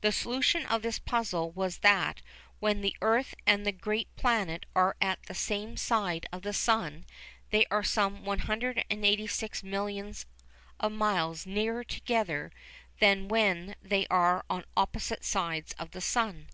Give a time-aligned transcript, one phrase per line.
[0.00, 2.20] The solution of the puzzle was that
[2.58, 7.06] when the earth and the great planet are on the same side of the sun
[7.50, 10.26] they are some 186 millions
[10.80, 12.50] of miles nearer together
[12.98, 16.48] than when they are on opposite sides of the sun.